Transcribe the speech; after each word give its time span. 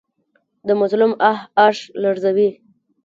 د 0.67 0.69
مظلوم 0.79 1.13
آه 1.31 1.39
عرش 1.63 1.79
لرزوي 2.01 2.49